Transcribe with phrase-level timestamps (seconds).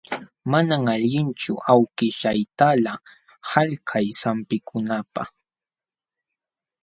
[0.51, 3.01] Manam allinchu awkishyaytalaq
[3.49, 5.29] qalkay sampikunapaq.